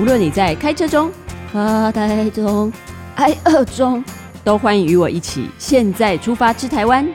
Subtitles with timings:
[0.00, 1.12] 无论你在开车中、
[1.52, 2.72] 发呆中、
[3.16, 4.02] 挨饿中，
[4.42, 7.06] 都欢迎与我一起现在出发吃台湾。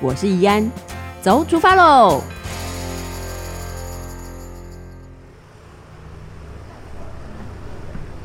[0.00, 0.68] 我是怡安，
[1.20, 2.20] 走，出发喽！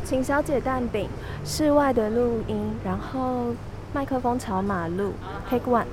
[0.04, 1.08] 请小姐蛋饼，
[1.46, 3.54] 室外的录音，然后
[3.94, 5.14] 麦克风朝马路
[5.48, 5.86] ，Take one。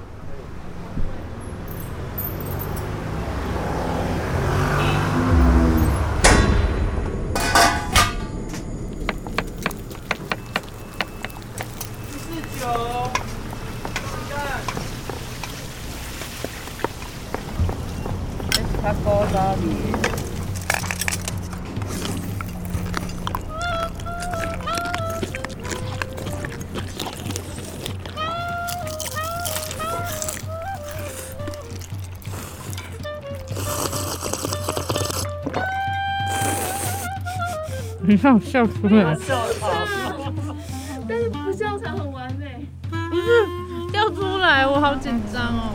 [38.06, 39.17] 你让我笑出来，
[41.09, 42.67] 但是不笑才很完美。
[42.91, 43.47] 不是
[43.93, 45.73] 笑出来，我好紧张哦。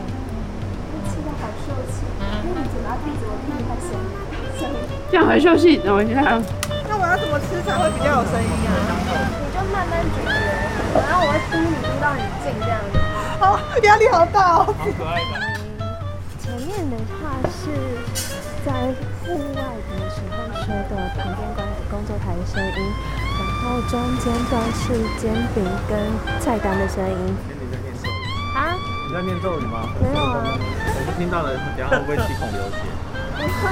[1.08, 2.02] 吃的好受气，
[2.44, 3.88] 因为你嘴巴闭着，我听不太清。
[5.10, 6.20] 这样很秀气，等我一下。
[6.88, 8.70] 那我要怎么吃才会比较有声音啊？
[9.40, 10.30] 你就慢慢咀嚼，
[11.00, 12.98] 然后我会嘟你嘟到你进这样子。
[13.38, 14.66] 好，压力好大哦。
[14.66, 15.34] 好可爱的。
[16.38, 17.70] 前面的话是
[18.66, 18.68] 在
[19.24, 22.92] 户外的时候说的旁边关工作台的声音，
[23.36, 25.98] 然后中间都是煎饼跟
[26.40, 27.36] 菜单的声音。
[28.54, 28.74] 啊？
[29.08, 29.88] 你在念咒语吗？
[30.00, 30.44] 没有啊。
[30.94, 32.76] 我不听到了，等下会不会七孔流血？
[33.36, 33.68] 不会，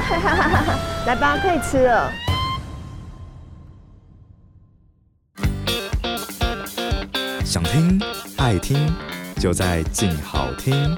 [1.06, 2.10] 来吧，可以吃了。
[7.44, 8.00] 想听
[8.36, 8.92] 爱听，
[9.38, 10.96] 就在静好听。